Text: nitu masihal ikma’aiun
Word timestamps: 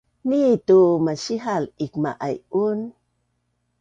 nitu 0.27 0.79
masihal 1.05 1.63
ikma’aiun 1.85 2.79